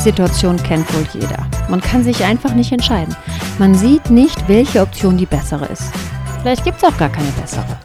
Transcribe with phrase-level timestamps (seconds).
[0.00, 1.46] Situation kennt wohl jeder.
[1.68, 3.14] Man kann sich einfach nicht entscheiden.
[3.58, 5.92] Man sieht nicht, welche Option die bessere ist.
[6.40, 7.78] Vielleicht gibt es auch gar keine bessere.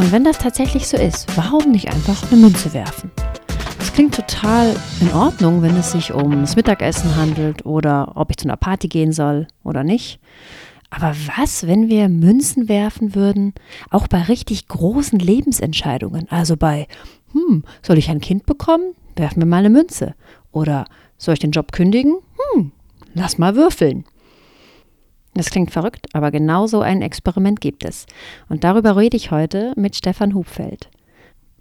[0.00, 3.12] Und wenn das tatsächlich so ist, warum nicht einfach eine Münze werfen?
[3.78, 8.48] Das klingt total in Ordnung, wenn es sich ums Mittagessen handelt oder ob ich zu
[8.48, 10.18] einer Party gehen soll oder nicht.
[10.90, 13.54] Aber was, wenn wir Münzen werfen würden,
[13.90, 16.26] auch bei richtig großen Lebensentscheidungen?
[16.30, 16.88] Also bei,
[17.32, 18.94] hm, soll ich ein Kind bekommen?
[19.14, 20.16] Werfen wir mal eine Münze.
[20.50, 20.86] Oder
[21.18, 22.16] soll ich den Job kündigen?
[22.52, 22.72] Hm,
[23.14, 24.04] lass mal würfeln.
[25.34, 28.06] Das klingt verrückt, aber genau so ein Experiment gibt es.
[28.48, 30.88] Und darüber rede ich heute mit Stefan Hubfeld.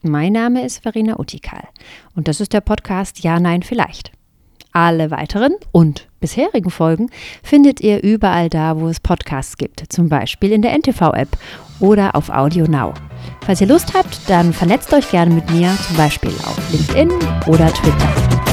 [0.03, 1.63] Mein Name ist Verena Utikal
[2.15, 4.11] und das ist der Podcast Ja, Nein, Vielleicht.
[4.73, 7.09] Alle weiteren und bisherigen Folgen
[7.43, 11.29] findet ihr überall da, wo es Podcasts gibt, zum Beispiel in der NTV-App
[11.79, 12.93] oder auf Audio Now.
[13.45, 17.11] Falls ihr Lust habt, dann vernetzt euch gerne mit mir, zum Beispiel auf LinkedIn
[17.47, 18.52] oder Twitter.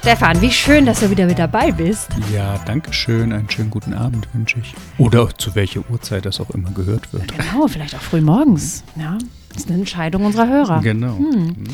[0.00, 2.08] Stefan, wie schön, dass du wieder mit dabei bist.
[2.32, 3.34] Ja, danke schön.
[3.34, 4.74] Einen schönen guten Abend wünsche ich.
[4.96, 7.36] Oder zu welcher Uhrzeit das auch immer gehört wird.
[7.36, 8.82] Genau, vielleicht auch früh morgens.
[8.96, 9.18] Ja,
[9.50, 10.80] das ist eine Entscheidung unserer Hörer.
[10.80, 11.18] Genau.
[11.18, 11.64] Hm.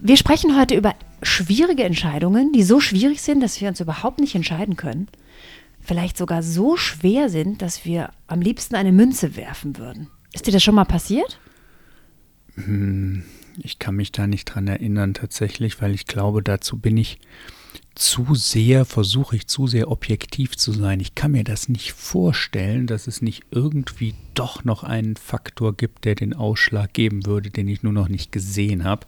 [0.00, 4.34] Wir sprechen heute über schwierige Entscheidungen, die so schwierig sind, dass wir uns überhaupt nicht
[4.34, 5.08] entscheiden können.
[5.80, 10.08] Vielleicht sogar so schwer sind, dass wir am liebsten eine Münze werfen würden.
[10.34, 11.40] Ist dir das schon mal passiert?
[12.56, 13.22] Hm,
[13.62, 17.18] ich kann mich da nicht dran erinnern tatsächlich, weil ich glaube, dazu bin ich
[17.94, 21.00] zu sehr, versuche ich zu sehr objektiv zu sein.
[21.00, 26.04] Ich kann mir das nicht vorstellen, dass es nicht irgendwie doch noch einen Faktor gibt,
[26.04, 29.06] der den Ausschlag geben würde, den ich nur noch nicht gesehen habe.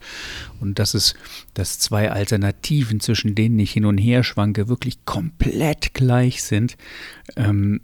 [0.59, 1.15] Und dass es,
[1.53, 6.77] dass zwei Alternativen, zwischen denen ich hin und her schwanke, wirklich komplett gleich sind.
[7.35, 7.81] Ähm,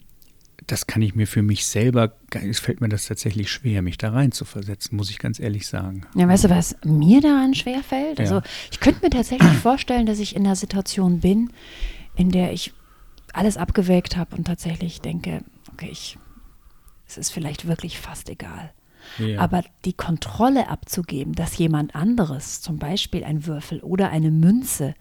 [0.71, 4.11] das kann ich mir für mich selber, es fällt mir das tatsächlich schwer, mich da
[4.11, 6.05] rein zu versetzen, muss ich ganz ehrlich sagen.
[6.15, 8.19] Ja, weißt du, was mir daran schwer fällt?
[8.19, 8.41] Also,
[8.71, 11.51] ich könnte mir tatsächlich vorstellen, dass ich in einer Situation bin,
[12.15, 12.73] in der ich
[13.33, 15.43] alles abgewägt habe und tatsächlich denke,
[15.73, 16.17] okay, ich,
[17.07, 18.71] es ist vielleicht wirklich fast egal.
[19.17, 19.39] Ja.
[19.39, 24.93] Aber die Kontrolle abzugeben, dass jemand anderes, zum Beispiel ein Würfel oder eine Münze,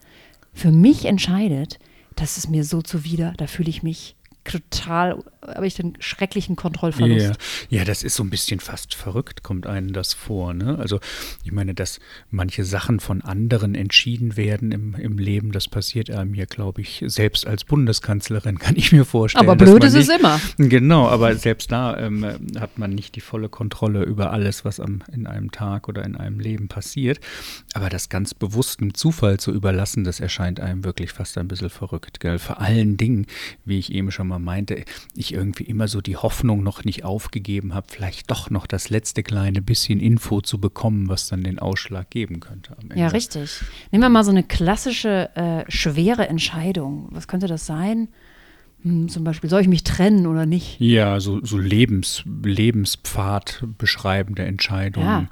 [0.51, 1.77] für mich entscheidet,
[2.15, 4.15] das ist mir so zuwider, da fühle ich mich
[4.49, 7.39] total, habe ich den schrecklichen Kontrollverlust.
[7.69, 7.79] Ja.
[7.79, 10.53] ja, das ist so ein bisschen fast verrückt, kommt einem das vor.
[10.53, 10.77] Ne?
[10.79, 10.99] Also
[11.43, 11.99] ich meine, dass
[12.31, 17.03] manche Sachen von anderen entschieden werden im, im Leben, das passiert einem ja, glaube ich,
[17.05, 19.47] selbst als Bundeskanzlerin, kann ich mir vorstellen.
[19.47, 20.41] Aber blöd ist es immer.
[20.57, 22.25] Genau, aber selbst da ähm,
[22.59, 26.15] hat man nicht die volle Kontrolle über alles, was am, in einem Tag oder in
[26.15, 27.19] einem Leben passiert.
[27.73, 31.69] Aber das ganz bewusst dem Zufall zu überlassen, das erscheint einem wirklich fast ein bisschen
[31.69, 32.19] verrückt.
[32.19, 32.39] Gell?
[32.39, 33.27] Vor allen Dingen,
[33.63, 34.83] wie ich eben schon mal meinte,
[35.15, 39.23] ich irgendwie immer so die Hoffnung noch nicht aufgegeben habe, vielleicht doch noch das letzte
[39.23, 42.75] kleine bisschen Info zu bekommen, was dann den Ausschlag geben könnte.
[42.95, 43.61] Ja, richtig.
[43.91, 47.07] Nehmen wir mal so eine klassische, äh, schwere Entscheidung.
[47.11, 48.09] Was könnte das sein?
[48.83, 50.79] Hm, zum Beispiel, soll ich mich trennen oder nicht?
[50.79, 55.27] Ja, so, so Lebens, Lebenspfad beschreibende Entscheidungen.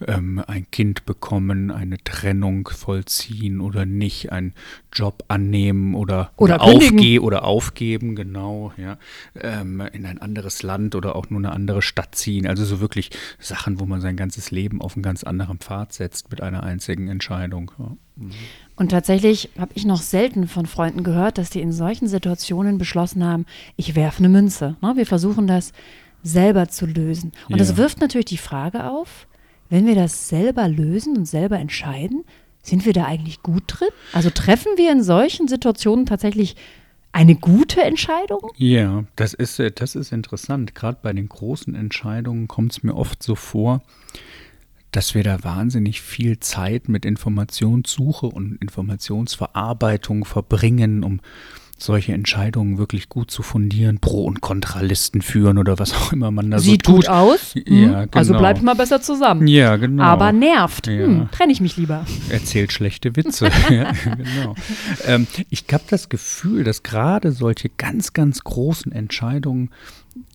[0.00, 0.16] Ja.
[0.16, 4.54] Ähm, ein Kind bekommen, eine Trennung vollziehen oder nicht, einen
[4.92, 8.96] Job annehmen oder, oder, aufgehen oder aufgeben, genau, ja.
[9.38, 12.46] Ähm, in ein anderes Land oder auch nur eine andere Stadt ziehen.
[12.46, 16.30] Also so wirklich Sachen, wo man sein ganzes Leben auf einen ganz anderen Pfad setzt
[16.30, 17.72] mit einer einzigen Entscheidung.
[17.78, 17.96] Ja.
[18.16, 18.30] Mhm.
[18.76, 23.24] Und tatsächlich habe ich noch selten von Freunden gehört, dass die in solchen Situationen beschlossen
[23.24, 24.76] haben, ich werfe eine Münze.
[24.82, 24.92] Ne?
[24.96, 25.72] Wir versuchen das
[26.22, 27.32] selber zu lösen.
[27.48, 27.56] Und ja.
[27.56, 29.26] das wirft natürlich die Frage auf,
[29.70, 32.24] wenn wir das selber lösen und selber entscheiden,
[32.62, 33.88] sind wir da eigentlich gut drin?
[34.12, 36.56] Also treffen wir in solchen Situationen tatsächlich
[37.12, 38.50] eine gute Entscheidung?
[38.56, 40.74] Ja, das ist, äh, das ist interessant.
[40.74, 43.82] Gerade bei den großen Entscheidungen kommt es mir oft so vor,
[44.96, 51.20] dass wir da wahnsinnig viel Zeit mit Informationssuche und Informationsverarbeitung verbringen, um
[51.78, 56.50] solche Entscheidungen wirklich gut zu fundieren, Pro- und Kontralisten führen oder was auch immer man
[56.50, 57.02] da Sieht so tut.
[57.02, 57.54] Sieht gut aus.
[57.54, 57.62] Hm?
[57.66, 58.16] Ja, genau.
[58.16, 59.46] Also bleibt mal besser zusammen.
[59.46, 60.02] Ja, genau.
[60.02, 60.86] Aber nervt.
[60.86, 61.04] Ja.
[61.04, 62.06] Hm, trenne ich mich lieber.
[62.30, 63.50] Erzählt schlechte Witze.
[63.70, 64.54] ja, genau.
[65.04, 69.68] Ähm, ich habe das Gefühl, dass gerade solche ganz, ganz großen Entscheidungen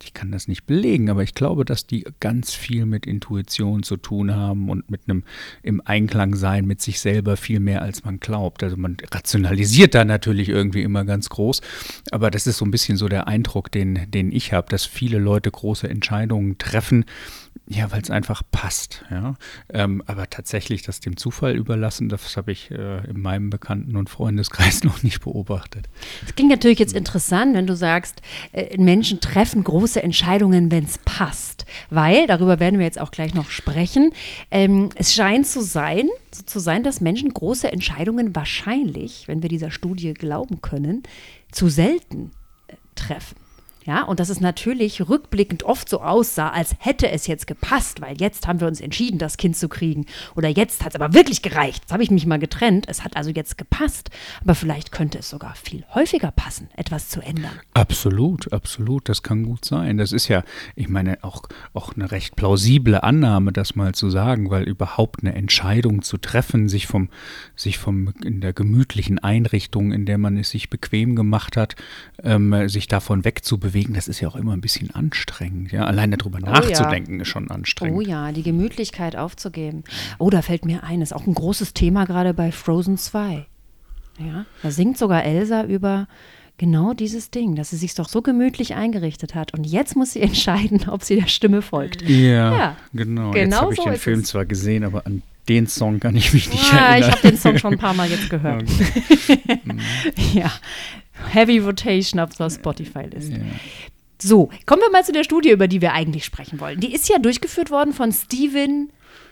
[0.03, 3.97] ich kann das nicht belegen, aber ich glaube, dass die ganz viel mit Intuition zu
[3.97, 5.23] tun haben und mit einem
[5.63, 8.63] im Einklang sein mit sich selber viel mehr, als man glaubt.
[8.63, 11.61] Also man rationalisiert da natürlich irgendwie immer ganz groß,
[12.11, 15.17] aber das ist so ein bisschen so der Eindruck, den, den ich habe, dass viele
[15.17, 17.05] Leute große Entscheidungen treffen,
[17.73, 19.05] ja, weil es einfach passt.
[19.09, 19.35] Ja?
[19.71, 24.09] Ähm, aber tatsächlich das dem Zufall überlassen, das habe ich äh, in meinem Bekannten- und
[24.09, 25.87] Freundeskreis noch nicht beobachtet.
[26.25, 28.21] Es klingt natürlich jetzt interessant, wenn du sagst,
[28.51, 31.65] äh, Menschen treffen große Entscheidungen, wenn es passt.
[31.89, 34.11] Weil, darüber werden wir jetzt auch gleich noch sprechen,
[34.49, 39.49] ähm, es scheint zu sein, so zu sein, dass Menschen große Entscheidungen wahrscheinlich, wenn wir
[39.49, 41.03] dieser Studie glauben können,
[41.51, 42.31] zu selten
[42.67, 43.40] äh, treffen.
[43.85, 48.15] Ja, und dass es natürlich rückblickend oft so aussah, als hätte es jetzt gepasst, weil
[48.19, 50.05] jetzt haben wir uns entschieden, das Kind zu kriegen.
[50.35, 51.83] Oder jetzt hat es aber wirklich gereicht.
[51.83, 52.85] Jetzt habe ich mich mal getrennt.
[52.87, 54.11] Es hat also jetzt gepasst.
[54.41, 57.59] Aber vielleicht könnte es sogar viel häufiger passen, etwas zu ändern.
[57.73, 59.09] Absolut, absolut.
[59.09, 59.97] Das kann gut sein.
[59.97, 60.43] Das ist ja,
[60.75, 61.43] ich meine, auch,
[61.73, 66.69] auch eine recht plausible Annahme, das mal zu sagen, weil überhaupt eine Entscheidung zu treffen,
[66.69, 67.09] sich vom,
[67.55, 71.75] sich vom in der gemütlichen Einrichtung, in der man es sich bequem gemacht hat,
[72.23, 75.71] ähm, sich davon wegzubewegen, bewegen, das ist ja auch immer ein bisschen anstrengend.
[75.71, 75.85] Ja?
[75.85, 77.21] Allein darüber oh, nachzudenken ja.
[77.21, 77.97] ist schon anstrengend.
[77.97, 79.83] Oh ja, die Gemütlichkeit aufzugeben.
[80.17, 83.45] Oh, da fällt mir ein, ist auch ein großes Thema gerade bei Frozen 2.
[84.19, 86.07] Ja, da singt sogar Elsa über
[86.57, 89.53] genau dieses Ding, dass sie sich doch so gemütlich eingerichtet hat.
[89.53, 92.07] Und jetzt muss sie entscheiden, ob sie der Stimme folgt.
[92.07, 92.77] Ja, ja.
[92.93, 93.31] genau.
[93.31, 93.35] genau.
[93.35, 96.49] Jetzt habe ich so den Film zwar gesehen, aber an den Song kann ich mich
[96.49, 97.09] nicht ah, erinnern.
[97.09, 98.63] Ich habe den Song schon ein paar Mal jetzt gehört.
[99.31, 99.59] Okay.
[100.33, 100.51] ja,
[101.29, 103.37] Heavy Rotation auf der Spotify-Liste.
[103.37, 103.41] Ja.
[104.21, 106.79] So, kommen wir mal zu der Studie, über die wir eigentlich sprechen wollen.
[106.79, 108.91] Die ist ja durchgeführt worden von Steven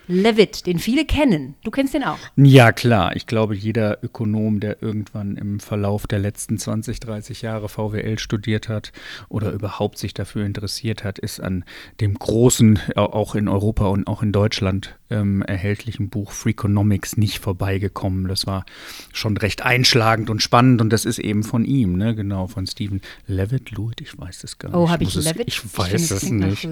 [0.09, 1.53] Levitt, den viele kennen.
[1.63, 2.17] Du kennst den auch.
[2.35, 3.15] Ja, klar.
[3.15, 8.69] Ich glaube, jeder Ökonom, der irgendwann im Verlauf der letzten 20, 30 Jahre VWL studiert
[8.69, 8.91] hat
[9.29, 11.63] oder überhaupt sich dafür interessiert hat, ist an
[12.01, 18.27] dem großen, auch in Europa und auch in Deutschland ähm, erhältlichen Buch Freakonomics nicht vorbeigekommen.
[18.27, 18.65] Das war
[19.13, 22.15] schon recht einschlagend und spannend und das ist eben von ihm, ne?
[22.15, 23.69] genau, von Stephen Levitt.
[23.71, 24.87] Lewitt, ich weiß es gar oh, nicht.
[24.87, 25.47] Oh, habe ich Levitt?
[25.47, 26.67] Ich weiß es nicht.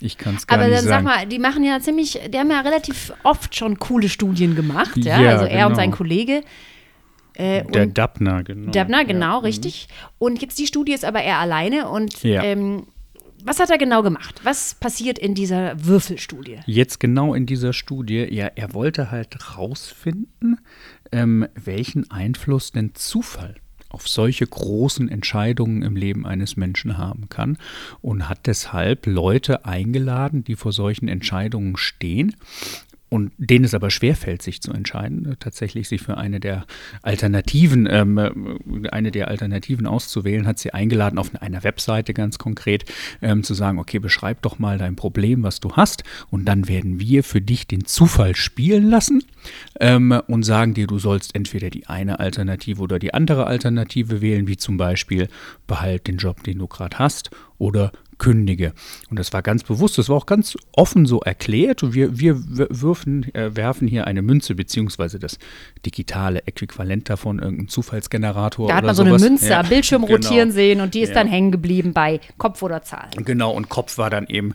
[0.00, 0.92] Ich kann es gar Aber nicht sagen.
[0.92, 4.08] Aber dann sag mal, die machen ja ziemlich, die haben ja relativ oft schon coole
[4.08, 5.68] Studien gemacht, ja, ja also er genau.
[5.68, 6.42] und sein Kollege.
[7.34, 8.70] Äh, der Dubner, genau.
[8.70, 9.38] Dubner, genau, ja.
[9.38, 9.44] Mhm.
[9.44, 9.88] richtig.
[10.18, 12.42] Und jetzt die Studie ist aber er alleine und ja.
[12.42, 12.86] ähm,
[13.44, 14.40] was hat er genau gemacht?
[14.44, 16.60] Was passiert in dieser Würfelstudie?
[16.66, 20.60] Jetzt genau in dieser Studie, ja, er wollte halt rausfinden,
[21.10, 23.56] ähm, welchen Einfluss denn Zufall
[23.92, 27.58] auf solche großen Entscheidungen im Leben eines Menschen haben kann
[28.00, 32.36] und hat deshalb Leute eingeladen, die vor solchen Entscheidungen stehen
[33.12, 36.64] und denen es aber schwerfällt, sich zu entscheiden, äh, tatsächlich sich für eine der
[37.02, 42.86] Alternativen, ähm, äh, eine der Alternativen auszuwählen, hat sie eingeladen, auf einer Webseite ganz konkret
[43.20, 47.00] ähm, zu sagen, okay, beschreib doch mal dein Problem, was du hast, und dann werden
[47.00, 49.22] wir für dich den Zufall spielen lassen
[49.78, 54.48] ähm, und sagen dir, du sollst entweder die eine Alternative oder die andere Alternative wählen,
[54.48, 55.28] wie zum Beispiel
[55.66, 57.92] behalt den Job, den du gerade hast, oder
[58.22, 58.72] kündige.
[59.10, 61.82] Und das war ganz bewusst, das war auch ganz offen so erklärt.
[61.82, 65.38] Und wir, wir würfen, äh, werfen hier eine Münze, beziehungsweise das
[65.84, 68.68] digitale Äquivalent davon, irgendein Zufallsgenerator.
[68.68, 69.20] Da hat man so sowas.
[69.20, 70.14] eine Münze ja, am Bildschirm genau.
[70.14, 71.14] rotieren sehen und die ist ja.
[71.16, 73.10] dann hängen geblieben bei Kopf oder Zahl.
[73.16, 74.54] Genau, und Kopf war dann eben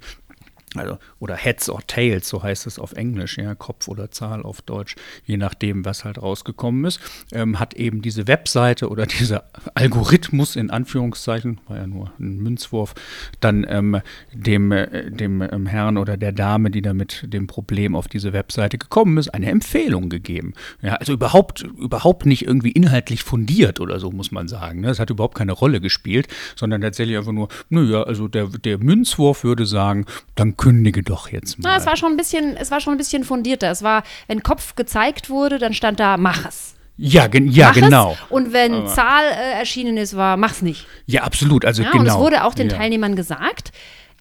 [0.80, 4.62] also, oder Heads or Tails, so heißt es auf Englisch, ja, Kopf oder Zahl auf
[4.62, 4.96] Deutsch,
[5.26, 7.00] je nachdem, was halt rausgekommen ist,
[7.32, 12.94] ähm, hat eben diese Webseite oder dieser Algorithmus in Anführungszeichen, war ja nur ein Münzwurf,
[13.40, 14.02] dann ähm,
[14.34, 18.34] dem, äh, dem ähm, Herrn oder der Dame, die da mit dem Problem auf diese
[18.34, 20.54] Webseite gekommen ist, eine Empfehlung gegeben.
[20.82, 24.82] Ja, also überhaupt, überhaupt nicht irgendwie inhaltlich fundiert oder so, muss man sagen.
[24.82, 24.90] Ne?
[24.90, 29.44] Es hat überhaupt keine Rolle gespielt, sondern tatsächlich einfach nur, naja, also der, der Münzwurf
[29.44, 30.06] würde sagen,
[30.36, 31.70] dann kündige doch jetzt mal.
[31.70, 33.72] Na, es war schon ein bisschen, es war schon ein bisschen fundierter.
[33.72, 36.76] Es war, wenn Kopf gezeigt wurde, dann stand da, mach es.
[36.98, 38.14] Ja, gen ja genau.
[38.14, 38.32] Es.
[38.32, 38.88] Und wenn Aber.
[38.88, 40.86] Zahl äh, erschienen ist, war, mach's nicht.
[41.06, 41.64] Ja, absolut.
[41.64, 42.02] Also ja, genau.
[42.02, 42.76] Und es wurde auch den ja.
[42.76, 43.72] Teilnehmern gesagt,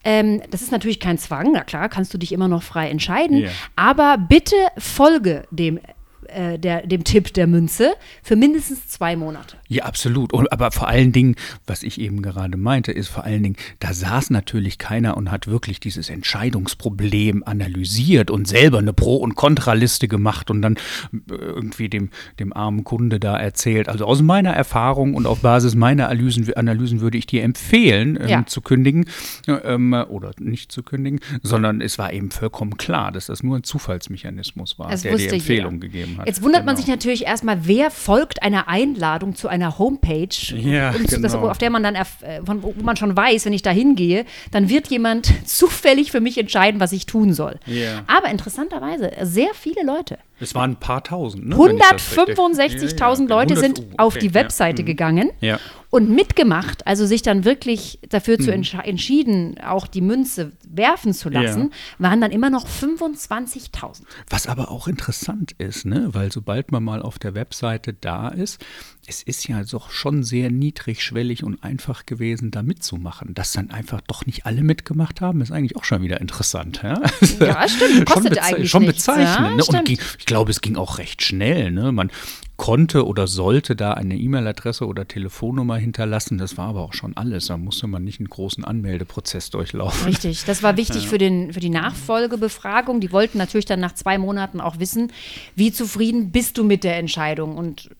[0.05, 3.39] ähm, das ist natürlich kein Zwang, na klar, kannst du dich immer noch frei entscheiden,
[3.39, 3.51] ja.
[3.75, 5.81] aber bitte folge dem
[6.29, 9.57] äh, der, dem Tipp der Münze für mindestens zwei Monate.
[9.69, 10.33] Ja, absolut.
[10.33, 13.93] Und, aber vor allen Dingen, was ich eben gerade meinte, ist vor allen Dingen, da
[13.93, 20.09] saß natürlich keiner und hat wirklich dieses Entscheidungsproblem analysiert und selber eine Pro- und Kontraliste
[20.09, 20.77] gemacht und dann
[21.13, 23.89] äh, irgendwie dem, dem armen Kunde da erzählt.
[23.89, 28.29] Also aus meiner Erfahrung und auf Basis meiner Analysen, Analysen würde ich dir empfehlen, ähm,
[28.29, 28.47] ja.
[28.47, 29.07] zu kündigen
[29.47, 33.65] ähm, oder nicht zu kündigen, sondern es war eben vollkommen klar, dass das nur ein
[33.65, 35.87] Zufallsmechanismus war, das der die Empfehlung jeder.
[35.87, 36.27] gegeben hat.
[36.27, 36.73] Jetzt wundert genau.
[36.73, 41.23] man sich natürlich erstmal, wer folgt einer Einladung zu einer Homepage, ja, um genau.
[41.23, 42.05] das, auf der man dann, äh,
[42.43, 46.81] wo man schon weiß, wenn ich da hingehe, dann wird jemand zufällig für mich entscheiden,
[46.81, 47.59] was ich tun soll.
[47.67, 48.03] Ja.
[48.07, 51.47] Aber interessanterweise, sehr viele Leute Es waren ein paar tausend.
[51.49, 54.27] Ne, wenn ich das richtig- 165.000 Ja, ja, Leute 100 sind oh, auf okay, die
[54.29, 54.35] ja.
[54.35, 54.87] Webseite Mhm.
[54.87, 55.59] gegangen Ja.
[55.91, 58.43] und mitgemacht, also sich dann wirklich dafür Mhm.
[58.45, 64.07] zu entsche- entschieden, auch die Münze werfen zu lassen, waren dann immer noch 25.000.
[64.31, 66.09] Was aber auch interessant ist, ne?
[66.13, 68.63] weil sobald man mal auf der Webseite da ist,
[69.09, 73.35] es ist ja doch schon sehr niedrigschwellig und einfach gewesen, da mitzumachen.
[73.35, 76.81] Dass dann einfach doch nicht alle mitgemacht haben, ist eigentlich auch schon wieder interessant.
[76.83, 77.01] Ja,
[77.41, 78.05] Ja, stimmt.
[78.11, 79.29] Kostet schon eigentlich schon nichts, bezeichnend.
[79.29, 79.79] ja, ne?
[79.79, 81.71] Und ging, ich glaube, es ging auch recht schnell.
[81.71, 81.93] Ne?
[81.93, 82.11] Man
[82.57, 86.37] konnte oder sollte da eine E-Mail-Adresse oder Telefonnummer hinterlassen.
[86.37, 87.47] Das war aber auch schon alles.
[87.47, 90.05] Da musste man nicht einen großen Anmeldeprozess durchlaufen.
[90.05, 92.99] Richtig, das war wichtig für, den, für die Nachfolgebefragung.
[92.99, 95.13] Die wollten natürlich dann nach zwei Monaten auch wissen,
[95.55, 97.91] wie zufrieden bist du mit der Entscheidung und,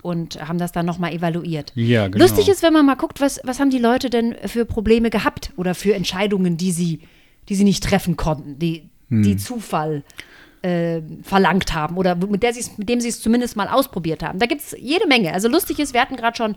[0.00, 1.72] und haben das dann nochmal evaluiert.
[1.74, 2.24] Ja, genau.
[2.24, 5.50] Lustig ist, wenn man mal guckt, was, was haben die Leute denn für Probleme gehabt
[5.56, 7.00] oder für Entscheidungen, die sie,
[7.48, 9.38] die sie nicht treffen konnten, die, die Hm.
[9.38, 10.04] Zufall
[10.62, 14.38] äh, verlangt haben oder mit, der mit dem sie es zumindest mal ausprobiert haben.
[14.38, 15.32] Da gibt es jede Menge.
[15.32, 16.56] Also lustig ist, wir hatten gerade schon,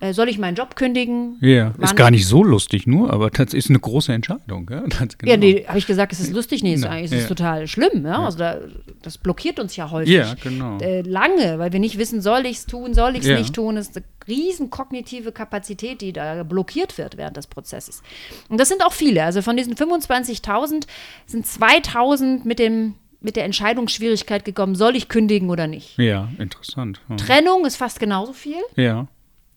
[0.00, 1.36] äh, soll ich meinen Job kündigen?
[1.40, 4.68] Ja, ist Waren- gar nicht so lustig nur, aber das ist eine große Entscheidung.
[4.70, 5.30] Ja, das, genau.
[5.30, 6.62] Ja, nee, habe ich gesagt, es ist lustig?
[6.62, 7.26] Nee, es ist Nein, ist ja.
[7.26, 8.04] total schlimm.
[8.06, 8.24] Ja?
[8.24, 8.58] Also da,
[9.02, 10.14] das blockiert uns ja häufig.
[10.14, 10.78] Ja, genau.
[10.78, 13.76] Äh, lange, weil wir nicht wissen, soll ich es tun, soll ich es nicht tun.
[13.76, 18.02] Es ist eine riesen kognitive Kapazität, die da blockiert wird während des Prozesses.
[18.48, 19.22] Und das sind auch viele.
[19.24, 20.84] Also von diesen 25.000
[21.26, 25.96] sind 2.000 mit dem mit der Entscheidungsschwierigkeit gekommen, soll ich kündigen oder nicht.
[25.98, 27.00] Ja, interessant.
[27.08, 27.16] Ja.
[27.16, 28.56] Trennung ist fast genauso viel.
[28.76, 29.06] Ja.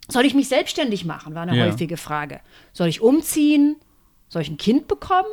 [0.07, 1.65] Soll ich mich selbstständig machen, war eine Ja.
[1.65, 2.39] häufige Frage.
[2.73, 3.75] Soll ich umziehen?
[4.29, 5.27] Soll ich ein Kind bekommen?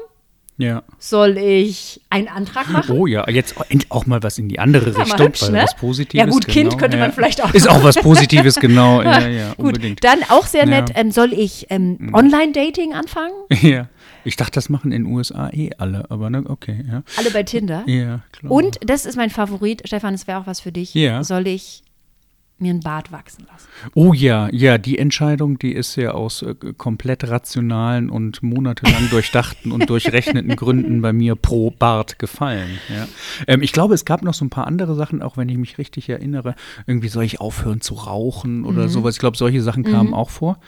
[0.59, 0.83] Ja.
[0.99, 2.97] Soll ich einen Antrag machen?
[2.97, 3.55] Oh ja, jetzt
[3.89, 5.63] auch- mal was in die andere Ja, Richtung, hübsch, weil ne?
[5.63, 6.19] was Positives.
[6.19, 7.13] Ja, gut, Kind genau, könnte man ja.
[7.15, 9.03] vielleicht auch Ist auch was Positives, genau.
[9.03, 10.05] Ja, ja, Gut, unbedingt.
[10.05, 10.91] dann auch sehr nett.
[10.91, 10.95] Mhm.
[10.97, 13.33] ähm, soll ich ähm, Online-Dating anfangen?
[13.63, 13.89] Ja.
[14.25, 17.03] Ich dachte, das machen in den USA eh alle, aber ne, okay, ja.
[17.17, 17.85] Alle bei Tinder.
[17.87, 18.53] Ja, klar.
[18.53, 21.23] Und, das ist mein Favorit, Stefan, das wäre auch was für dich, Ja.
[21.25, 21.83] soll ich
[22.59, 23.67] mir einen Bart wachsen lassen?
[23.95, 29.73] Oh ja, ja, die Entscheidung, die ist ja aus äh, komplett rationalen und monatelang durchdachten
[29.73, 32.79] und durchrechneten Gründen bei mir pro Bart gefallen.
[32.89, 33.09] Ja.
[33.49, 35.77] Ähm, ich glaube, es gab noch so ein paar andere Sachen, auch wenn ich mich
[35.79, 36.55] richtig erinnere.
[36.87, 39.17] Irgendwie soll ich aufhören zu rauchen oder sowas.
[39.17, 40.59] Ich glaube, solche Sachen kamen auch vor.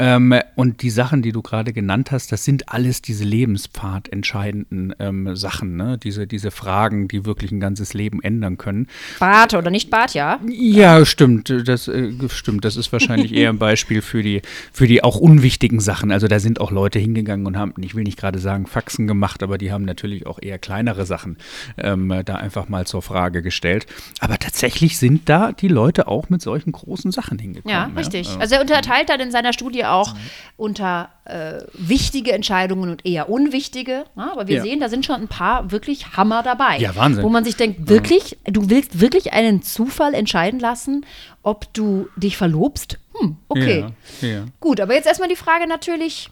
[0.00, 4.94] Ähm, und die Sachen, die du gerade genannt hast, das sind alles diese Lebenspfad entscheidenden
[4.98, 5.98] ähm, Sachen, ne?
[5.98, 8.88] diese, diese Fragen, die wirklich ein ganzes Leben ändern können.
[9.18, 10.40] Bart oder nicht Bart, ja?
[10.48, 11.52] Ja, stimmt.
[11.66, 12.64] Das äh, stimmt.
[12.64, 14.40] Das ist wahrscheinlich eher ein Beispiel für die,
[14.72, 16.12] für die auch unwichtigen Sachen.
[16.12, 19.42] Also da sind auch Leute hingegangen und haben, ich will nicht gerade sagen Faxen gemacht,
[19.42, 21.36] aber die haben natürlich auch eher kleinere Sachen
[21.76, 23.84] ähm, da einfach mal zur Frage gestellt.
[24.20, 27.76] Aber tatsächlich sind da die Leute auch mit solchen großen Sachen hingekommen.
[27.76, 28.28] Ja, richtig.
[28.28, 30.14] Also, Also er unterteilt dann in seiner Studie auch
[30.56, 34.04] unter äh, wichtige Entscheidungen und eher unwichtige.
[34.16, 34.62] Ja, aber wir Ja.
[34.62, 36.78] sehen, da sind schon ein paar wirklich Hammer dabei.
[36.78, 37.24] Ja, Wahnsinn.
[37.24, 41.06] Wo man sich denkt, wirklich, du willst wirklich einen Zufall entscheiden lassen,
[41.42, 42.98] ob du dich verlobst?
[43.18, 43.86] Hm, okay.
[44.20, 44.44] Ja, ja.
[44.60, 46.30] Gut, aber jetzt erstmal die Frage natürlich,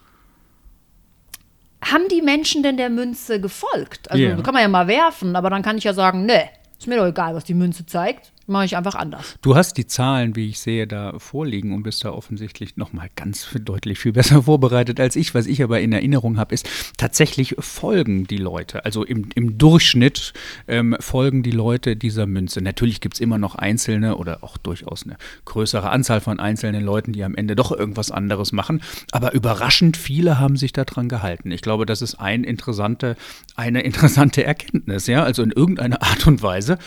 [1.85, 4.11] haben die Menschen denn der Münze gefolgt?
[4.11, 4.37] Also Ja.
[4.43, 6.45] kann man ja mal werfen, aber dann kann ich ja sagen, ne,
[6.79, 9.37] ist mir doch egal, was die Münze zeigt, mache ich einfach anders.
[9.43, 13.49] Du hast die Zahlen, wie ich sehe, da vorliegen und bist da offensichtlich nochmal ganz
[13.61, 15.35] deutlich viel besser vorbereitet als ich.
[15.35, 20.33] Was ich aber in Erinnerung habe, ist, tatsächlich folgen die Leute, also im, im Durchschnitt
[20.67, 22.61] ähm, folgen die Leute dieser Münze.
[22.61, 27.13] Natürlich gibt es immer noch einzelne oder auch durchaus eine größere Anzahl von einzelnen Leuten,
[27.13, 28.81] die am Ende doch irgendwas anderes machen.
[29.13, 31.51] Aber überraschend viele haben sich daran gehalten.
[31.51, 33.17] Ich glaube, das ist ein interessante,
[33.57, 35.07] eine interessante Erkenntnis.
[35.07, 35.25] Ja?
[35.25, 36.79] Also in irgendeiner Art und Weise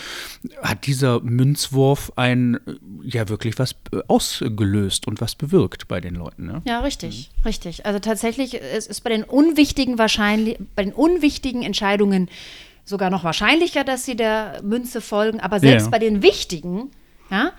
[0.61, 2.59] hat dieser Münzwurf ein,
[3.03, 6.45] ja wirklich was äh, ausgelöst und was bewirkt bei den Leuten.
[6.45, 6.61] Ne?
[6.65, 7.85] Ja, richtig, richtig.
[7.85, 12.29] Also tatsächlich, es ist bei den unwichtigen wahrscheinlich, bei den unwichtigen Entscheidungen
[12.85, 15.39] sogar noch wahrscheinlicher, dass sie der Münze folgen.
[15.41, 15.89] Aber selbst Ja.
[15.89, 16.89] bei den wichtigen,
[17.29, 17.51] ja,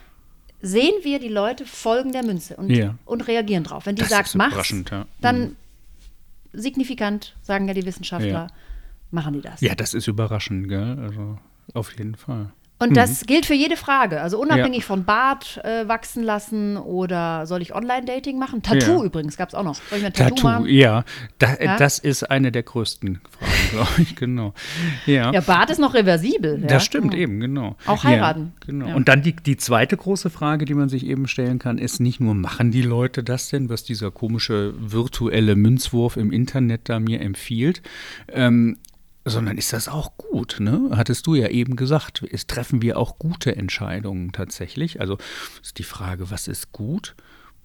[0.63, 2.97] sehen wir, die Leute folgen der Münze und, Ja.
[3.05, 3.85] und reagieren drauf.
[3.87, 4.77] Wenn die Das sagt, mach's, ja.
[5.01, 5.05] Mhm.
[5.21, 5.57] dann
[6.53, 8.49] signifikant, sagen ja die Wissenschaftler,
[9.11, 9.61] machen die das.
[9.61, 10.99] Ja, das ist überraschend, gell?
[10.99, 11.39] Also
[11.75, 12.53] auf jeden Fall.
[12.83, 14.21] Und das gilt für jede Frage.
[14.21, 14.85] Also unabhängig Ja.
[14.87, 18.63] von Bart äh, wachsen lassen oder soll ich Online-Dating machen?
[18.63, 19.05] Tattoo Ja.
[19.05, 19.75] übrigens gab es auch noch.
[19.75, 20.67] Soll ich mir ein Tattoo, Tattoo, machen?
[20.67, 21.05] ja,
[21.39, 21.77] da, Ja?
[21.77, 24.55] das ist eine der größten Fragen, glaube ich, genau.
[25.07, 25.33] Ja.
[25.33, 26.59] Ja, Bart ist noch reversibel.
[26.67, 27.19] Das stimmt Mhm.
[27.21, 27.77] eben, genau.
[27.87, 28.53] Auch heiraten.
[28.67, 28.95] Genau.
[28.95, 32.21] Und dann die, die zweite große Frage, die man sich eben stellen kann, ist nicht
[32.21, 37.21] nur, machen die Leute das denn, was dieser komische virtuelle Münzwurf im Internet da mir
[37.21, 37.83] empfiehlt,
[38.33, 38.77] ähm,
[39.25, 40.91] sondern ist das auch gut, ne?
[40.95, 45.01] Hattest du ja eben gesagt, ist, treffen wir auch gute Entscheidungen tatsächlich?
[45.01, 45.19] Also
[45.63, 47.15] ist die Frage, was ist gut?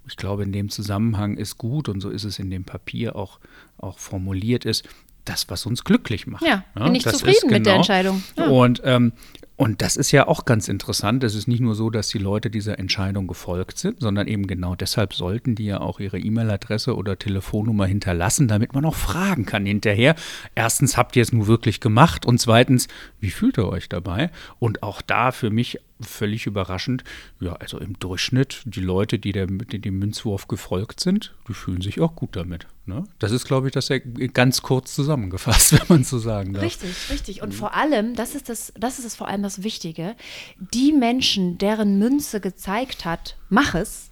[0.07, 3.39] Ich glaube, in dem Zusammenhang ist gut, und so ist es in dem Papier auch,
[3.77, 4.87] auch formuliert ist,
[5.25, 6.43] das, was uns glücklich macht.
[6.45, 8.23] Ja, bin ich das zufrieden ist mit der genau- Entscheidung.
[8.37, 8.47] Ja.
[8.47, 9.11] Und ähm,
[9.57, 11.23] Und das ist ja auch ganz interessant.
[11.23, 14.75] Es ist nicht nur so, dass die Leute dieser Entscheidung gefolgt sind, sondern eben genau
[14.75, 19.65] deshalb sollten die ja auch ihre E-Mail-Adresse oder Telefonnummer hinterlassen, damit man auch fragen kann
[19.65, 20.15] hinterher.
[20.53, 22.23] Erstens, habt ihr es nun wirklich gemacht?
[22.23, 22.87] Und zweitens,
[23.19, 24.29] wie fühlt ihr euch dabei?
[24.59, 27.03] Und auch da für mich völlig überraschend,
[27.39, 31.81] ja, also im Durchschnitt, die Leute, die, der, die dem Münzwurf gefolgt sind, die fühlen
[31.81, 32.67] sich auch gut damit.
[32.85, 33.03] Ne?
[33.19, 33.91] Das ist, glaube ich, das
[34.33, 36.63] ganz kurz zusammengefasst, wenn man so sagen darf.
[36.63, 37.41] Richtig, richtig.
[37.41, 37.57] Und mhm.
[37.57, 40.15] vor allem, das ist das, das ist das vor allem das Wichtige,
[40.59, 44.11] die Menschen, deren Münze gezeigt hat, mach es,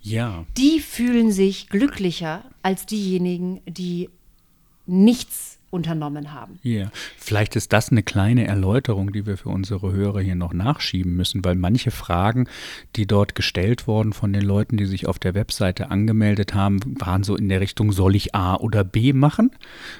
[0.00, 0.46] ja.
[0.56, 4.10] die fühlen sich glücklicher als diejenigen, die
[4.86, 6.58] nichts unternommen haben.
[6.62, 6.90] Ja, yeah.
[7.18, 11.44] vielleicht ist das eine kleine Erläuterung, die wir für unsere Hörer hier noch nachschieben müssen,
[11.44, 12.48] weil manche Fragen,
[12.94, 17.24] die dort gestellt wurden von den Leuten, die sich auf der Webseite angemeldet haben, waren
[17.24, 19.50] so in der Richtung, soll ich A oder B machen?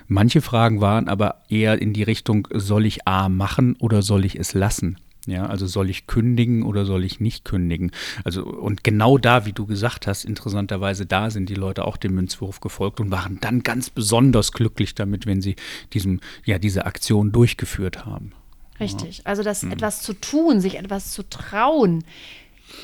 [0.06, 4.38] Manche Fragen waren aber eher in die Richtung, soll ich A machen oder soll ich
[4.38, 4.98] es lassen?
[5.26, 7.90] Ja, also soll ich kündigen oder soll ich nicht kündigen?
[8.22, 12.14] Also, und genau da, wie du gesagt hast, interessanterweise, da sind die Leute auch dem
[12.14, 15.56] Münzwurf gefolgt und waren dann ganz besonders glücklich damit, wenn sie
[15.92, 18.32] diesem, ja, diese Aktion durchgeführt haben.
[18.78, 19.22] Richtig.
[19.24, 19.72] Also das mhm.
[19.72, 22.04] etwas zu tun, sich etwas zu trauen,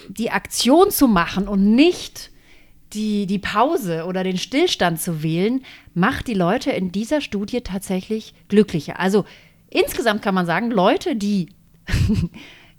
[0.08, 2.30] die Aktion zu machen und nicht
[2.92, 8.34] die, die Pause oder den Stillstand zu wählen, macht die Leute in dieser Studie tatsächlich
[8.48, 8.98] glücklicher.
[8.98, 9.24] Also
[9.70, 11.48] insgesamt kann man sagen, Leute, die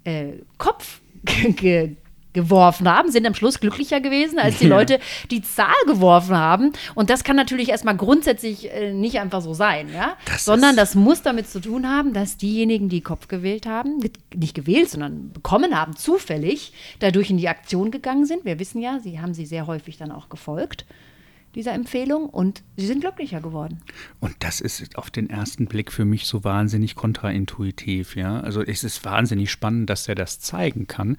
[0.04, 1.96] äh, Kopf ge
[2.34, 4.68] geworfen haben, sind am Schluss glücklicher gewesen als die.
[4.68, 6.74] Leute, die Zahl geworfen haben.
[6.96, 10.18] Und das kann natürlich erstmal grundsätzlich äh, nicht einfach so sein, ja?
[10.26, 14.00] Das sondern das muss damit zu tun haben, dass diejenigen, die Kopf gewählt haben,
[14.36, 18.46] nicht gewählt, sondern bekommen haben, zufällig dadurch in die Aktion gegangen sind.
[18.46, 20.86] Wir wissen ja, sie haben sie sehr häufig dann auch gefolgt
[21.56, 23.82] dieser Empfehlung und sie sind glücklicher geworden.
[24.20, 28.40] Und das ist auf den ersten Blick für mich so wahnsinnig kontraintuitiv, ja.
[28.40, 31.18] Also es ist wahnsinnig spannend, dass er das zeigen kann,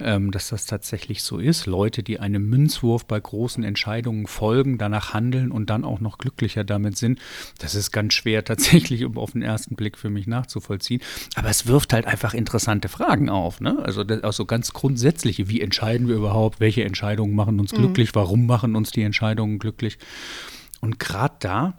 [0.00, 1.66] ähm, dass das tatsächlich so ist.
[1.66, 6.64] Leute, die einem Münzwurf bei großen Entscheidungen folgen, danach handeln und dann auch noch glücklicher
[6.64, 7.20] damit sind,
[7.58, 11.00] das ist ganz schwer tatsächlich auf den ersten Blick für mich nachzuvollziehen.
[11.36, 13.78] Aber es wirft halt einfach interessante Fragen auf, ne?
[13.84, 17.78] Also das, also ganz grundsätzliche, wie entscheiden wir überhaupt, welche Entscheidungen machen uns mhm.
[17.78, 19.75] glücklich, warum machen uns die Entscheidungen glücklich?
[19.76, 19.98] Möglich.
[20.80, 21.74] Und gerade da,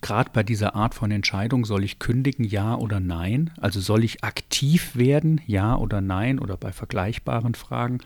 [0.00, 3.50] gerade bei dieser Art von Entscheidung, soll ich kündigen, ja oder nein?
[3.60, 6.38] Also soll ich aktiv werden, ja oder nein?
[6.38, 7.98] Oder bei vergleichbaren Fragen,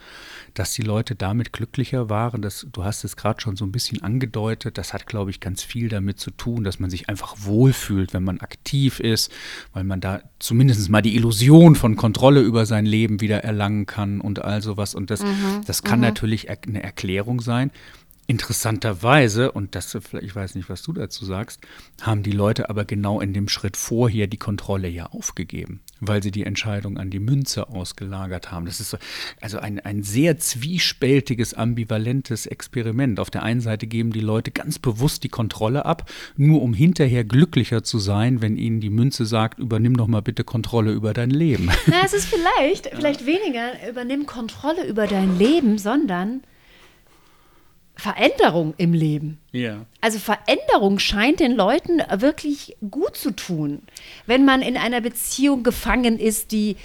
[0.54, 2.40] dass die Leute damit glücklicher waren.
[2.40, 4.78] Das, du hast es gerade schon so ein bisschen angedeutet.
[4.78, 8.24] Das hat, glaube ich, ganz viel damit zu tun, dass man sich einfach wohlfühlt, wenn
[8.24, 9.30] man aktiv ist,
[9.72, 14.20] weil man da zumindest mal die Illusion von Kontrolle über sein Leben wieder erlangen kann
[14.20, 14.94] und all sowas.
[14.94, 15.62] Und das, mhm.
[15.66, 16.06] das kann mhm.
[16.06, 17.70] natürlich eine Erklärung sein.
[18.32, 21.60] Interessanterweise, und das, ich weiß nicht, was du dazu sagst,
[22.00, 26.30] haben die Leute aber genau in dem Schritt vorher die Kontrolle ja aufgegeben, weil sie
[26.30, 28.64] die Entscheidung an die Münze ausgelagert haben.
[28.64, 28.96] Das ist
[29.42, 33.20] also ein, ein sehr zwiespältiges, ambivalentes Experiment.
[33.20, 37.24] Auf der einen Seite geben die Leute ganz bewusst die Kontrolle ab, nur um hinterher
[37.24, 41.28] glücklicher zu sein, wenn ihnen die Münze sagt, übernimm doch mal bitte Kontrolle über dein
[41.28, 41.68] Leben.
[41.86, 46.40] Na, es ist vielleicht, vielleicht weniger, übernimm Kontrolle über dein Leben, sondern
[47.94, 49.38] Veränderung im Leben.
[49.52, 49.84] Ja.
[50.00, 53.82] Also Veränderung scheint den Leuten wirklich gut zu tun.
[54.26, 56.76] Wenn man in einer Beziehung gefangen ist, die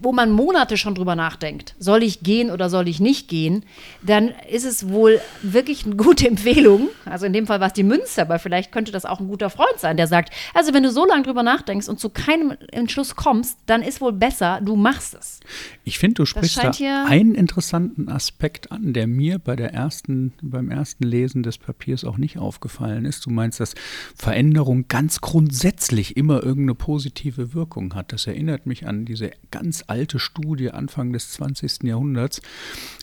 [0.00, 3.64] wo man Monate schon drüber nachdenkt, soll ich gehen oder soll ich nicht gehen,
[4.02, 6.88] dann ist es wohl wirklich eine gute Empfehlung.
[7.04, 9.50] Also in dem Fall war es die Münze, aber vielleicht könnte das auch ein guter
[9.50, 13.16] Freund sein, der sagt, also wenn du so lange drüber nachdenkst und zu keinem Entschluss
[13.16, 15.40] kommst, dann ist wohl besser, du machst es.
[15.84, 20.70] Ich finde, du sprichst da einen interessanten Aspekt an, der mir bei der ersten, beim
[20.70, 23.24] ersten Lesen des Papiers auch nicht aufgefallen ist.
[23.26, 23.74] Du meinst, dass
[24.14, 28.12] Veränderung ganz grundsätzlich immer irgendeine positive Wirkung hat.
[28.12, 31.84] Das erinnert mich an diese ganz ganz alte Studie Anfang des 20.
[31.84, 32.40] Jahrhunderts,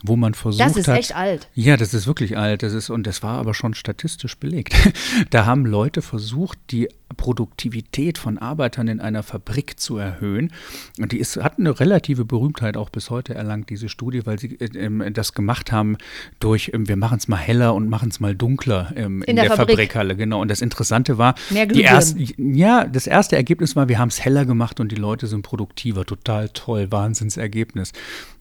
[0.03, 0.71] wo man versucht hat.
[0.71, 1.47] Das ist hat, echt alt.
[1.53, 2.63] Ja, das ist wirklich alt.
[2.63, 4.73] Das ist, und das war aber schon statistisch belegt.
[5.29, 10.51] da haben Leute versucht, die Produktivität von Arbeitern in einer Fabrik zu erhöhen.
[10.99, 14.59] Und die ist, hat eine relative Berühmtheit auch bis heute erlangt, diese Studie, weil sie
[14.59, 15.97] äh, das gemacht haben
[16.39, 19.35] durch, äh, wir machen es mal heller und machen es mal dunkler ähm, in, in,
[19.35, 19.77] der, der Fabrik.
[19.77, 20.15] Fabrikhalle.
[20.15, 20.41] Genau.
[20.41, 24.45] Und das Interessante war, die erst, ja, das erste Ergebnis war, wir haben es heller
[24.45, 26.05] gemacht und die Leute sind produktiver.
[26.05, 27.91] Total toll, Wahnsinnsergebnis.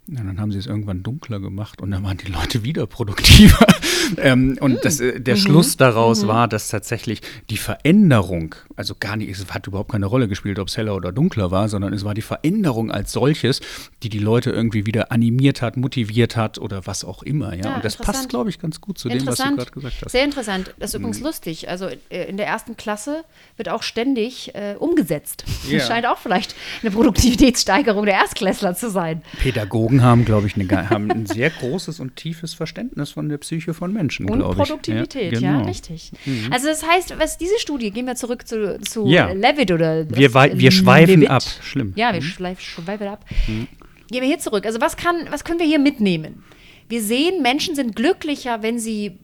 [0.07, 3.67] Ja, dann haben sie es irgendwann dunkler gemacht und dann waren die Leute wieder produktiver.
[4.19, 5.41] ähm, und das, äh, der mhm.
[5.41, 6.29] Schluss daraus mhm.
[6.29, 10.69] war, dass tatsächlich die Veränderung, also gar nicht, es hat überhaupt keine Rolle gespielt, ob
[10.69, 13.63] es heller oder dunkler war, sondern es war die Veränderung als solches,
[14.03, 17.55] die die Leute irgendwie wieder animiert hat, motiviert hat oder was auch immer.
[17.55, 19.97] Ja, ja und das passt, glaube ich, ganz gut zu dem, was du gerade gesagt
[20.05, 20.13] hast.
[20.13, 20.75] Sehr interessant.
[20.79, 21.27] Das ist übrigens mhm.
[21.27, 21.71] lustig.
[21.71, 23.25] Also äh, in der ersten Klasse
[23.57, 25.45] wird auch ständig äh, umgesetzt.
[25.67, 25.79] Ja.
[25.79, 29.23] Das scheint auch vielleicht eine Produktivitätssteigerung der Erstklässler zu sein.
[29.39, 33.39] Pädagogen Psychologen haben, glaube ich, eine, haben ein sehr großes und tiefes Verständnis von der
[33.39, 34.49] Psyche von Menschen, glaube ich.
[34.49, 35.61] Und Produktivität, ja, genau.
[35.61, 36.13] ja richtig.
[36.25, 36.53] Mhm.
[36.53, 39.33] Also das heißt, was diese Studie, gehen wir zurück zu, zu ja.
[39.33, 41.31] Levitt oder Wir, wir schweifen Levitt.
[41.31, 41.93] ab, schlimm.
[41.97, 42.25] Ja, wir mhm.
[42.25, 43.25] schweifen ab.
[43.47, 43.69] Mhm.
[44.11, 44.67] Gehen wir hier zurück.
[44.67, 46.45] Also was, kann, was können wir hier mitnehmen?
[46.89, 49.19] Wir sehen, Menschen sind glücklicher, wenn sie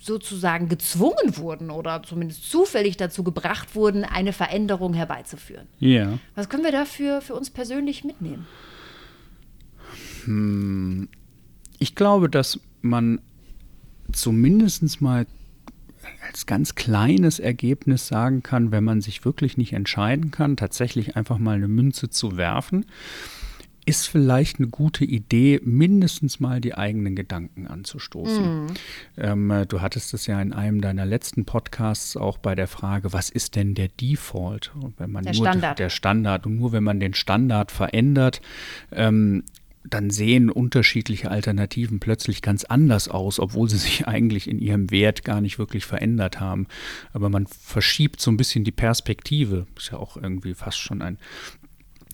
[0.00, 5.66] sozusagen gezwungen wurden oder zumindest zufällig dazu gebracht wurden, eine Veränderung herbeizuführen.
[5.80, 6.18] Ja.
[6.36, 8.46] Was können wir dafür für uns persönlich mitnehmen?
[10.26, 11.08] Hm,
[11.78, 13.20] ich glaube, dass man
[14.12, 15.26] zumindest mal
[16.26, 21.38] als ganz kleines Ergebnis sagen kann, wenn man sich wirklich nicht entscheiden kann, tatsächlich einfach
[21.38, 22.86] mal eine Münze zu werfen,
[23.86, 28.64] ist vielleicht eine gute Idee, mindestens mal die eigenen Gedanken anzustoßen.
[28.64, 28.66] Mhm.
[29.16, 33.30] Ähm, du hattest es ja in einem deiner letzten Podcasts auch bei der Frage, was
[33.30, 34.72] ist denn der Default?
[34.98, 35.78] wenn man der nur Standard.
[35.78, 36.46] Der Standard.
[36.46, 38.40] Und nur wenn man den Standard verändert,
[38.90, 39.44] ähm,
[39.88, 45.24] dann sehen unterschiedliche Alternativen plötzlich ganz anders aus, obwohl sie sich eigentlich in ihrem Wert
[45.24, 46.66] gar nicht wirklich verändert haben.
[47.12, 49.66] Aber man verschiebt so ein bisschen die Perspektive.
[49.76, 51.18] Ist ja auch irgendwie fast schon ein,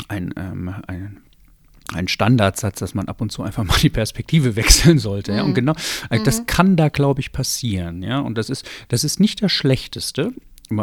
[0.08, 1.22] ein, ähm, ein
[1.94, 5.32] ein Standardsatz, dass man ab und zu einfach mal die Perspektive wechseln sollte.
[5.32, 5.42] Ja?
[5.42, 5.54] Und mhm.
[5.54, 5.74] genau,
[6.08, 6.46] also das mhm.
[6.46, 8.02] kann da, glaube ich, passieren.
[8.02, 10.32] Ja, und das ist, das ist nicht das Schlechteste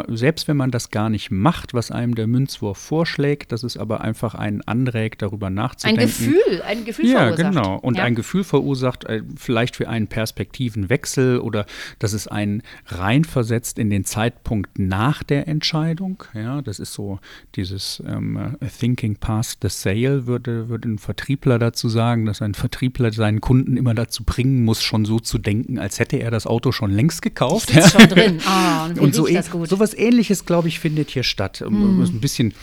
[0.09, 4.01] selbst wenn man das gar nicht macht, was einem der Münzwurf vorschlägt, dass es aber
[4.01, 6.01] einfach einen anregt, darüber nachzudenken.
[6.01, 7.39] Ein Gefühl, ein Gefühl ja, verursacht.
[7.39, 7.77] Ja, genau.
[7.77, 8.03] Und ja.
[8.03, 11.65] ein Gefühl verursacht, äh, vielleicht für einen Perspektivenwechsel oder
[11.99, 16.23] dass es einen reinversetzt in den Zeitpunkt nach der Entscheidung.
[16.33, 17.19] Ja, das ist so
[17.55, 23.11] dieses ähm, Thinking past the sale, würde, würde ein Vertriebler dazu sagen, dass ein Vertriebler
[23.11, 26.71] seinen Kunden immer dazu bringen muss, schon so zu denken, als hätte er das Auto
[26.71, 27.75] schon längst gekauft.
[27.75, 28.39] Ist schon drin.
[28.45, 31.63] Oh, und, und so, das gut sowas ähnliches, glaube ich, findet hier statt.
[31.67, 32.01] Mm.
[32.01, 32.53] Ein bisschen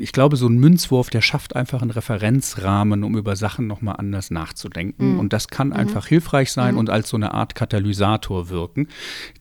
[0.00, 4.32] ich glaube, so ein Münzwurf, der schafft einfach einen Referenzrahmen, um über Sachen nochmal anders
[4.32, 5.14] nachzudenken.
[5.14, 5.18] Mm.
[5.20, 5.74] Und das kann mm.
[5.74, 6.78] einfach hilfreich sein mm.
[6.78, 8.88] und als so eine Art Katalysator wirken.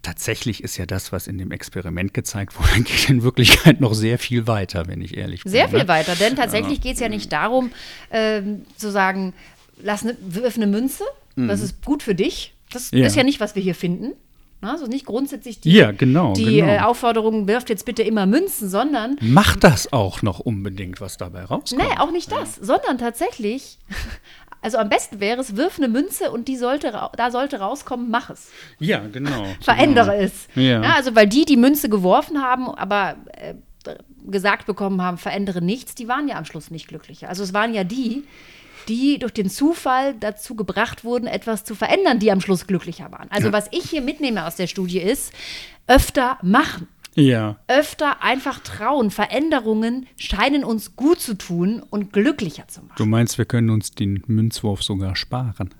[0.03, 4.19] Tatsächlich ist ja das, was in dem Experiment gezeigt wurde, geht in Wirklichkeit noch sehr
[4.19, 5.51] viel weiter, wenn ich ehrlich bin.
[5.51, 5.87] Sehr viel ne?
[5.87, 7.71] weiter, denn tatsächlich geht es ja nicht darum,
[8.11, 8.43] äh,
[8.77, 9.33] zu sagen,
[9.81, 11.03] lass ne, wirf eine Münze,
[11.35, 12.53] das ist gut für dich.
[12.71, 13.07] Das ja.
[13.07, 14.13] ist ja nicht, was wir hier finden.
[14.61, 16.67] Also nicht grundsätzlich die, ja, genau, die genau.
[16.67, 19.17] Äh, Aufforderung, wirft jetzt bitte immer Münzen, sondern.
[19.19, 21.81] Macht das auch noch unbedingt, was dabei rauskommt?
[21.81, 23.77] Nee, auch nicht das, sondern tatsächlich.
[24.63, 28.29] Also am besten wäre es, wirf eine Münze und die sollte, da sollte rauskommen, mach
[28.29, 28.51] es.
[28.77, 29.45] Ja, genau.
[29.61, 30.23] Verändere genau.
[30.23, 30.47] es.
[30.53, 30.83] Ja.
[30.83, 30.93] ja.
[30.95, 33.55] Also weil die die Münze geworfen haben, aber äh,
[34.23, 37.27] gesagt bekommen haben, verändere nichts, die waren ja am Schluss nicht glücklicher.
[37.27, 38.23] Also es waren ja die,
[38.87, 43.29] die durch den Zufall dazu gebracht wurden, etwas zu verändern, die am Schluss glücklicher waren.
[43.29, 43.53] Also ja.
[43.53, 45.33] was ich hier mitnehme aus der Studie ist,
[45.87, 46.87] öfter machen.
[47.15, 47.57] Ja.
[47.67, 49.11] Öfter einfach trauen.
[49.11, 52.95] Veränderungen scheinen uns gut zu tun und glücklicher zu machen.
[52.97, 55.71] Du meinst, wir können uns den Münzwurf sogar sparen?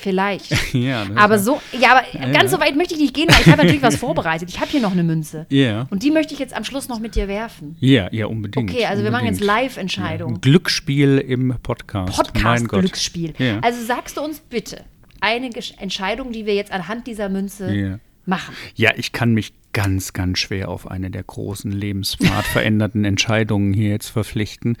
[0.00, 0.50] Vielleicht.
[0.74, 2.58] ja, aber so, ja, aber ja, ganz ja.
[2.58, 4.48] so weit möchte ich nicht gehen, weil ich habe natürlich was vorbereitet.
[4.48, 5.46] Ich habe hier noch eine Münze.
[5.50, 5.86] Ja.
[5.90, 7.76] Und die möchte ich jetzt am Schluss noch mit dir werfen.
[7.80, 8.70] Ja, ja, unbedingt.
[8.70, 9.04] Okay, also unbedingt.
[9.04, 10.32] wir machen jetzt Live-Entscheidung.
[10.34, 10.38] Ja.
[10.40, 12.16] Glücksspiel im Podcast.
[12.16, 13.34] Podcast-Glücksspiel.
[13.62, 14.84] Also sagst du uns bitte
[15.20, 18.54] eine Entscheidung, die wir jetzt anhand dieser Münze machen.
[18.74, 24.08] Ja, ich kann mich ganz, ganz schwer auf eine der großen lebenspfadverändernden Entscheidungen hier jetzt
[24.08, 24.76] verpflichten.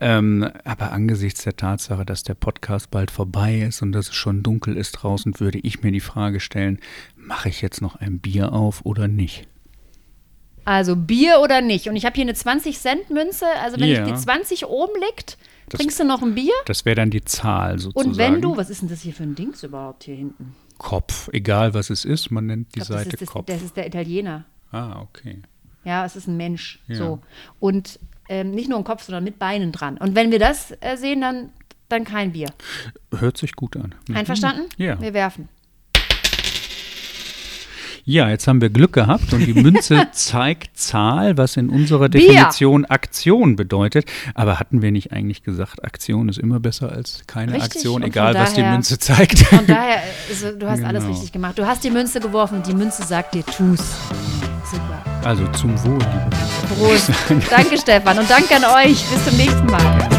[0.00, 4.42] Ähm, aber angesichts der Tatsache, dass der Podcast bald vorbei ist und dass es schon
[4.42, 6.78] dunkel ist draußen, würde ich mir die Frage stellen,
[7.16, 9.48] mache ich jetzt noch ein Bier auf oder nicht?
[10.64, 11.88] Also Bier oder nicht?
[11.88, 13.46] Und ich habe hier eine 20-Cent-Münze.
[13.62, 14.04] Also wenn ja.
[14.04, 15.38] die 20 oben liegt,
[15.70, 16.52] das, trinkst du noch ein Bier?
[16.66, 18.10] Das wäre dann die Zahl sozusagen.
[18.10, 20.54] Und wenn du, was ist denn das hier für ein Dings überhaupt hier hinten?
[20.78, 23.46] Kopf, egal was es ist, man nennt die glaub, Seite das das, Kopf.
[23.46, 24.44] Das ist der Italiener.
[24.70, 25.42] Ah, okay.
[25.84, 26.80] Ja, es ist ein Mensch.
[26.86, 26.96] Ja.
[26.96, 27.20] So.
[27.60, 29.98] Und ähm, nicht nur ein Kopf, sondern mit Beinen dran.
[29.98, 31.50] Und wenn wir das äh, sehen, dann,
[31.88, 32.52] dann kein Bier.
[33.16, 33.94] Hört sich gut an.
[34.06, 34.16] Mhm.
[34.16, 34.66] Einverstanden?
[34.76, 35.00] Ja.
[35.00, 35.48] Wir werfen.
[38.08, 42.80] Ja, jetzt haben wir Glück gehabt und die Münze zeigt Zahl, was in unserer Definition
[42.80, 42.90] Bier.
[42.90, 44.06] Aktion bedeutet.
[44.34, 47.74] Aber hatten wir nicht eigentlich gesagt, Aktion ist immer besser als keine richtig.
[47.74, 49.40] Aktion, egal daher, was die Münze zeigt?
[49.40, 50.88] Von daher, also, du hast genau.
[50.88, 51.58] alles richtig gemacht.
[51.58, 53.80] Du hast die Münze geworfen und die Münze sagt dir, tu's.
[54.64, 55.04] Super.
[55.22, 56.30] Also zum Wohl, liebe
[56.78, 57.10] Prost.
[57.50, 59.04] danke, Stefan, und danke an euch.
[59.04, 60.17] Bis zum nächsten Mal.